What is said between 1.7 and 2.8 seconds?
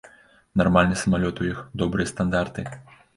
добрыя стандарты.